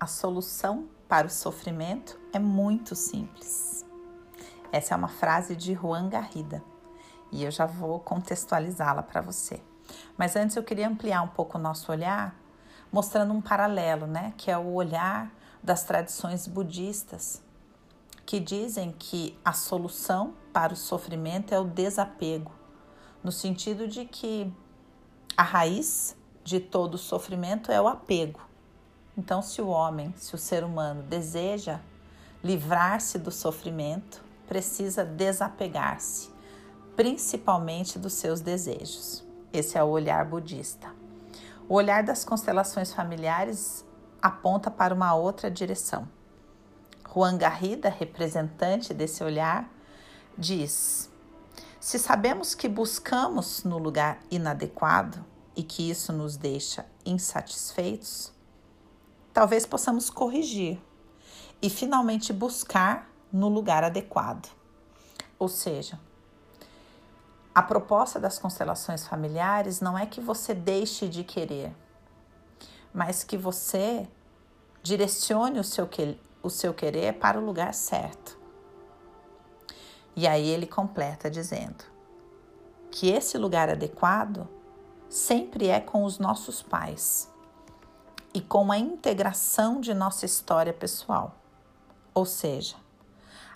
a 0.00 0.06
solução 0.06 0.88
para 1.06 1.26
o 1.26 1.30
sofrimento 1.30 2.18
é 2.32 2.38
muito 2.38 2.96
simples. 2.96 3.84
Essa 4.72 4.94
é 4.94 4.96
uma 4.96 5.08
frase 5.08 5.54
de 5.54 5.74
Juan 5.74 6.08
Garrida 6.08 6.64
e 7.30 7.44
eu 7.44 7.50
já 7.50 7.66
vou 7.66 8.00
contextualizá-la 8.00 9.02
para 9.02 9.20
você. 9.20 9.62
Mas 10.16 10.36
antes 10.36 10.56
eu 10.56 10.62
queria 10.62 10.88
ampliar 10.88 11.20
um 11.20 11.28
pouco 11.28 11.58
o 11.58 11.60
nosso 11.60 11.92
olhar, 11.92 12.34
mostrando 12.90 13.34
um 13.34 13.42
paralelo, 13.42 14.06
né, 14.06 14.32
que 14.38 14.50
é 14.50 14.56
o 14.56 14.72
olhar 14.72 15.30
das 15.62 15.84
tradições 15.84 16.46
budistas, 16.46 17.42
que 18.24 18.40
dizem 18.40 18.92
que 18.92 19.38
a 19.44 19.52
solução 19.52 20.32
para 20.50 20.72
o 20.72 20.76
sofrimento 20.76 21.54
é 21.54 21.60
o 21.60 21.64
desapego, 21.64 22.52
no 23.22 23.30
sentido 23.30 23.86
de 23.86 24.06
que 24.06 24.50
a 25.36 25.42
raiz 25.42 26.16
de 26.42 26.58
todo 26.58 26.94
o 26.94 26.98
sofrimento 26.98 27.70
é 27.70 27.80
o 27.80 27.86
apego. 27.86 28.49
Então, 29.16 29.42
se 29.42 29.60
o 29.60 29.68
homem, 29.68 30.14
se 30.16 30.34
o 30.34 30.38
ser 30.38 30.64
humano 30.64 31.02
deseja 31.02 31.80
livrar-se 32.42 33.18
do 33.18 33.30
sofrimento, 33.30 34.22
precisa 34.46 35.04
desapegar-se, 35.04 36.30
principalmente 36.96 37.98
dos 37.98 38.14
seus 38.14 38.40
desejos. 38.40 39.24
Esse 39.52 39.76
é 39.76 39.82
o 39.82 39.88
olhar 39.88 40.24
budista. 40.24 40.88
O 41.68 41.74
olhar 41.74 42.02
das 42.02 42.24
constelações 42.24 42.92
familiares 42.92 43.84
aponta 44.20 44.70
para 44.70 44.94
uma 44.94 45.14
outra 45.14 45.50
direção. 45.50 46.08
Juan 47.12 47.36
Garrida, 47.36 47.88
representante 47.88 48.94
desse 48.94 49.22
olhar, 49.22 49.68
diz: 50.36 51.10
se 51.80 51.98
sabemos 51.98 52.54
que 52.54 52.68
buscamos 52.68 53.64
no 53.64 53.78
lugar 53.78 54.20
inadequado 54.30 55.24
e 55.56 55.62
que 55.62 55.90
isso 55.90 56.12
nos 56.12 56.36
deixa 56.36 56.86
insatisfeitos, 57.04 58.32
talvez 59.40 59.64
possamos 59.64 60.10
corrigir 60.10 60.78
e 61.62 61.70
finalmente 61.70 62.30
buscar 62.30 63.10
no 63.32 63.48
lugar 63.48 63.82
adequado. 63.82 64.54
Ou 65.38 65.48
seja, 65.48 65.98
a 67.54 67.62
proposta 67.62 68.20
das 68.20 68.38
constelações 68.38 69.06
familiares 69.06 69.80
não 69.80 69.96
é 69.96 70.04
que 70.04 70.20
você 70.20 70.52
deixe 70.52 71.08
de 71.08 71.24
querer, 71.24 71.74
mas 72.92 73.24
que 73.24 73.38
você 73.38 74.06
direcione 74.82 75.58
o 75.58 75.64
seu, 75.64 75.86
que, 75.86 76.20
o 76.42 76.50
seu 76.50 76.74
querer 76.74 77.14
para 77.14 77.40
o 77.40 77.42
lugar 77.42 77.72
certo. 77.72 78.38
E 80.14 80.28
aí 80.28 80.50
ele 80.50 80.66
completa 80.66 81.30
dizendo 81.30 81.82
que 82.90 83.08
esse 83.08 83.38
lugar 83.38 83.70
adequado 83.70 84.46
sempre 85.08 85.68
é 85.68 85.80
com 85.80 86.04
os 86.04 86.18
nossos 86.18 86.60
pais 86.60 87.29
e 88.32 88.40
com 88.40 88.70
a 88.70 88.78
integração 88.78 89.80
de 89.80 89.92
nossa 89.92 90.24
história 90.24 90.72
pessoal, 90.72 91.34
ou 92.14 92.24
seja, 92.24 92.76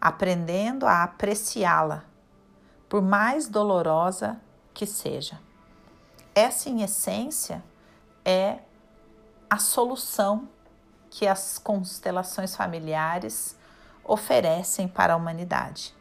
aprendendo 0.00 0.86
a 0.86 1.02
apreciá-la 1.02 2.04
por 2.88 3.02
mais 3.02 3.48
dolorosa 3.48 4.40
que 4.72 4.86
seja. 4.86 5.38
Essa, 6.34 6.70
em 6.70 6.82
essência, 6.82 7.62
é 8.24 8.60
a 9.48 9.58
solução 9.58 10.48
que 11.10 11.26
as 11.26 11.58
constelações 11.58 12.56
familiares 12.56 13.56
oferecem 14.02 14.88
para 14.88 15.12
a 15.12 15.16
humanidade. 15.16 15.94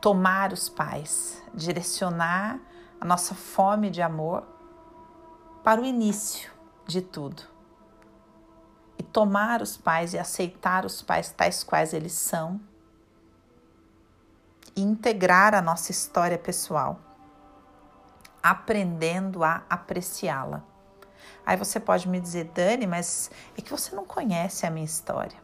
Tomar 0.00 0.52
os 0.52 0.68
pais, 0.68 1.42
direcionar 1.52 2.60
a 3.00 3.04
nossa 3.04 3.34
fome 3.34 3.90
de 3.90 4.00
amor 4.00 4.46
para 5.64 5.80
o 5.80 5.84
início 5.84 6.57
de 6.88 7.02
tudo. 7.02 7.42
E 8.98 9.02
tomar 9.02 9.62
os 9.62 9.76
pais 9.76 10.14
e 10.14 10.18
aceitar 10.18 10.84
os 10.84 11.02
pais 11.02 11.30
tais 11.30 11.62
quais 11.62 11.92
eles 11.92 12.14
são 12.14 12.60
e 14.74 14.80
integrar 14.80 15.54
a 15.54 15.62
nossa 15.62 15.92
história 15.92 16.38
pessoal, 16.38 16.98
aprendendo 18.42 19.44
a 19.44 19.62
apreciá-la. 19.68 20.64
Aí 21.44 21.56
você 21.56 21.78
pode 21.78 22.08
me 22.08 22.20
dizer, 22.20 22.44
Dani, 22.54 22.86
mas 22.86 23.30
é 23.56 23.62
que 23.62 23.70
você 23.70 23.94
não 23.94 24.04
conhece 24.04 24.66
a 24.66 24.70
minha 24.70 24.84
história. 24.84 25.38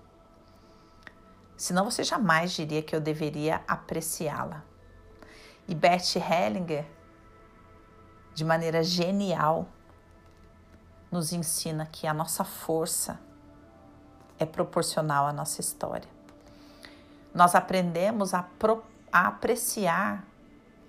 Senão 1.57 1.85
você 1.85 2.03
jamais 2.03 2.53
diria 2.53 2.83
que 2.83 2.97
eu 2.97 3.01
deveria 3.01 3.63
apreciá-la. 3.69 4.63
E 5.69 5.75
Bert 5.75 6.17
Hellinger, 6.17 6.87
de 8.35 8.45
maneira 8.45 8.83
genial, 8.83 9.69
nos 11.15 11.33
ensina 11.33 11.87
que 11.87 12.09
a 12.09 12.13
nossa 12.13 12.43
força 12.43 13.21
é 14.37 14.45
proporcional 14.45 15.29
à 15.29 15.33
nossa 15.33 15.61
história. 15.61 16.09
Nós 17.33 17.55
aprendemos 17.55 18.35
a 18.35 18.43
propor 18.43 18.93
a 19.13 19.29
apreciar 19.29 20.25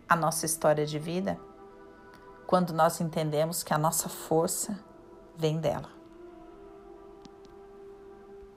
a 0.10 0.16
nossa 0.16 0.48
história 0.48 0.84
de 0.84 0.98
vida 0.98 1.40
quando 2.48 2.74
nós 2.74 3.00
entendemos 3.00 3.62
que 3.62 3.72
a 3.72 3.78
nossa 3.78 4.10
força 4.10 4.80
vem 5.38 5.60
dela. 5.60 5.95